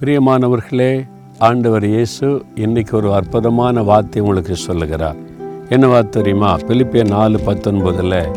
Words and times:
பிரியமானவர்களே 0.00 1.08
ஆண்டவர் 1.38 1.84
இயேசு 1.84 2.44
இன்னைக்கு 2.54 2.96
ஒரு 2.96 3.14
அற்புதமான 3.14 3.82
வார்த்தை 3.82 4.22
உங்களுக்கு 4.22 4.56
சொல்லுகிறார். 4.56 5.16
என்ன 5.68 6.02
தெரியுமா? 6.02 6.56
பிலிப்பிய 6.56 7.08
நாலு 7.08 7.40
பத்தொன்பதில் 7.46 8.36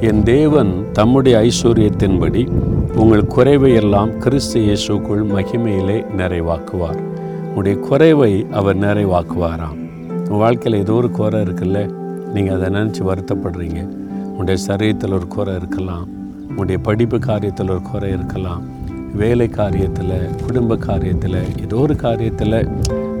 என் 0.00 0.22
தேவன் 0.22 0.86
தம்முடைய 0.92 1.38
ஐஸ்வர்யத்தின்படி 1.38 2.50
உங்கள் 2.96 3.26
குறைவை 3.26 3.74
எல்லாம் 3.74 4.18
கிறிஸ்து 4.18 4.60
இயேசுக்குள் 4.60 5.26
மகிமையிலே 5.26 6.04
நிறைவாக்குவார். 6.16 6.98
உங்களுடைய 7.38 7.78
குறைவை 7.78 8.46
அவர் 8.52 8.78
நிறைவாக்குவாராம். 8.78 9.88
உங்கள் 10.08 10.38
வாழ்க்கையில் 10.38 10.80
ஏதோ 10.80 10.92
ஒரு 10.92 11.10
குறை 11.10 11.40
இருக்குல்ல? 11.40 11.90
நீங்கள் 12.34 12.60
அதை 12.60 12.80
நினச்சி 12.80 13.02
வருத்தப்படுறீங்க. 13.06 13.88
உங்களுடைய 14.24 14.64
சரீரத்தில் 14.66 15.12
ஒரு 15.12 15.28
குறை 15.28 15.54
இருக்கலாம். 15.54 16.08
உங்களுடைய 16.48 16.82
படிப்பு 16.82 17.16
காரியத்தில் 17.16 17.70
ஒரு 17.70 17.82
குறை 17.82 18.12
இருக்கலாம். 18.12 18.77
வேலை 19.14 19.48
காரியத்தில் 19.48 20.44
குடும்ப 20.46 20.76
காரியத்தில் 20.76 21.62
ஏதோ 21.62 21.76
ஒரு 21.76 21.94
காரியத்தில் 21.94 22.68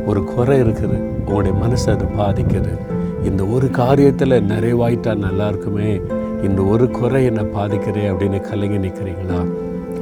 ஒரு 0.06 0.24
குறை 0.24 0.60
இருக்குது. 0.60 0.98
உங்களுடைய 1.18 1.58
மனசை 1.64 1.90
அது 1.90 2.06
பாதிக்குது. 2.18 2.72
இந்த 3.24 3.46
ஒரு 3.46 3.66
காரியத்தில் 3.66 4.44
நிறைவாயிட்டா 4.52 5.16
நல்லா 5.16 5.48
இருக்குமே. 5.48 6.00
இந்த 6.42 6.62
ஒரு 6.62 6.90
குறை 6.90 7.24
என்னை 7.24 7.44
பாதிக்கிறே 7.44 8.04
அப்படின்னு 8.10 8.40
கலைஞர் 8.40 8.84
நிற்கிறீங்களா 8.84 9.40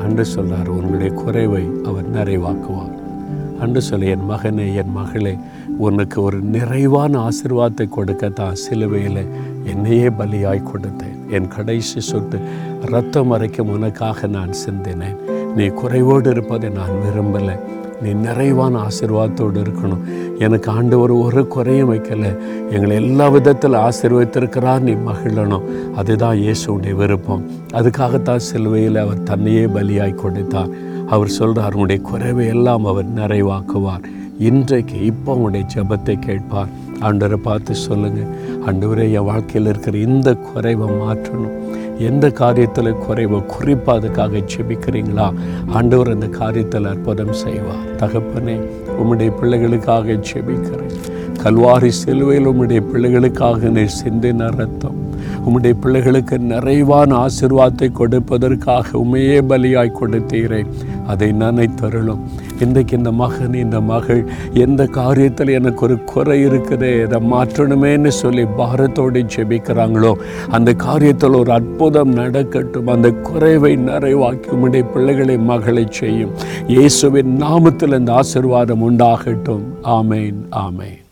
அன்று 0.05 0.25
சொல்கிறார் 0.25 0.69
உன்னுடைய 0.69 1.15
குறைவை 1.15 1.65
அவர் 1.85 2.13
நிறைவாக்குவார். 2.17 2.95
அன்று 3.61 3.83
சொல்ல 3.83 4.07
என் 4.07 4.31
மகனே 4.31 4.75
என் 4.75 4.93
மகளே 4.93 5.37
உனக்கு 5.79 6.23
ஒரு 6.23 6.41
நிறைவான 6.41 7.29
ஆசீர்வாதத்தை 7.29 7.89
கொடுக்கத்தான் 7.97 8.53
சிலுவையில் 8.53 9.27
என்னையே 9.65 10.09
பலியாய் 10.09 10.69
கொடுத்தேன். 10.73 11.17
என் 11.31 11.49
கடைசி 11.49 12.01
சொட்டு 12.01 12.39
ரத்தம் 12.91 13.29
வரைக்கும் 13.29 13.69
உனக்காக 13.69 14.27
நான் 14.27 14.51
சிந்தினேன். 14.67 15.19
நீ 15.57 15.67
குறைவோடு 15.67 16.31
இருப்பதை 16.31 16.69
நான் 16.69 16.97
விரும்பலை. 17.05 17.59
நீ 18.03 18.13
நிறைவான 18.13 18.79
ஆசீர்வாதத்தோடு 18.79 19.59
இருக்கணும். 19.63 20.03
எனக்கு 20.39 20.71
ஆண்டவர் 20.71 21.11
ஒரு 21.11 21.47
குறையும் 21.47 21.93
வைக்கலை. 21.93 22.39
எங்களை 22.71 22.97
எல்லா 22.97 23.29
விதத்தில் 23.29 23.73
ஆசீர்வதித்திருக்கிறார் 23.73 24.81
நீ 24.81 24.93
மகிழணும். 24.93 25.95
அதுதான் 25.95 26.37
இயேசுடைய 26.37 26.95
விருப்பம். 26.95 27.51
அதுக்காகத்தான் 27.73 28.45
சிலுவையில் 28.49 28.97
அவர் 28.97 29.23
தன்னையே 29.23 29.65
பலியாய் 29.67 30.15
கொடுத்தார். 30.15 30.69
அவர் 31.07 31.29
சொல்கிறார் 31.29 31.73
உன்னுடைய 31.73 32.03
குறைவை 32.03 32.47
எல்லாம் 32.47 32.85
அவர் 32.85 33.15
நிறைவாக்குவார். 33.15 34.05
இன்றைக்கு 34.39 35.05
இப்போ 35.05 35.33
உங்களுடைய 35.33 35.67
ஜெபத்தை 35.75 36.19
கேட்பார். 36.19 36.69
ஆண்டவரை 37.01 37.37
பார்த்து 37.37 37.75
சொல்லுங்கள் 37.75 38.31
ஆண்டவரே 38.67 39.13
என் 39.13 39.25
வாழ்க்கையில் 39.25 39.71
இருக்கிற 39.71 39.99
இந்த 39.99 40.35
குறைவை 40.35 40.89
மாற்றணும். 40.89 41.57
எந்த 41.99 42.29
காரியத்தில் 42.29 42.99
குறைவை 42.99 43.43
குறிப்பாக 43.47 43.95
அதுக்காக 43.99 44.43
ஜெபிக்கிறீங்களா? 44.57 45.33
ஆண்டவர் 45.67 46.11
அந்த 46.11 46.27
காரியத்தில் 46.27 46.89
அற்புதம் 46.89 47.33
செய்வார். 47.33 47.87
தகப்பனே 47.97 48.57
உம்முடைய 49.01 49.33
பிள்ளைகளுக்காக 49.43 50.21
ஜெபிக்கிறேன். 50.33 50.95
கல்வாரி 51.43 51.89
சிலுவையில் 51.89 52.47
உம்முடைய 52.47 52.83
பிள்ளைகளுக்காக 52.93 53.59
நீர் 53.59 53.97
சிந்தின 54.05 54.57
ரத்தம் 54.57 55.05
உம்முடைய 55.47 55.75
பிள்ளைகளுக்கு 55.81 56.39
நிறைவான 56.39 57.27
ஆசிர்வாதத்தை 57.27 57.89
கொடுப்பதற்காக 57.99 58.85
உமையே 58.93 59.41
பலியாய் 59.49 59.99
கொடுத்தீரே. 60.01 60.67
அதை 61.07 61.33
நினைத்தருளும். 61.33 62.19
இன்றைக்கு 62.61 62.97
இந்த 62.97 63.13
மகன் 63.13 63.55
இந்த 63.55 63.81
மகள் 63.81 64.21
எந்த 64.55 64.83
காரியத்தில் 64.85 65.53
எனக்கு 65.53 65.83
ஒரு 65.83 66.05
குறை 66.05 66.47
இருக்குது 66.47 66.91
இதை 67.05 67.19
மாற்றணுமேன்னு 67.33 68.13
சொல்லி 68.23 68.45
பாரத்தோடு 68.59 69.23
ஜெபிக்கிறாங்களோ 69.35 70.13
அந்த 70.51 70.73
காரியத்தில் 70.73 71.39
ஒரு 71.39 71.53
அற்புதம் 71.53 72.13
நடக்கட்டும் 72.13 72.87
அந்த 72.87 73.11
குறைவை 73.11 73.77
நிறைவாக்கி 73.77 74.49
உம்முடைய 74.55 74.85
பிள்ளைகளை 74.93 75.39
மகளை 75.39 75.87
செய்யும். 75.91 76.35
இயேசுவின் 76.67 77.43
நாமத்தில் 77.43 77.99
இந்த 77.99 78.13
ஆசீர்வாதம் 78.13 78.85
உண்டாகட்டும். 78.91 79.67
ஆமேன் 79.83 80.39
ஆமேன். 80.51 81.03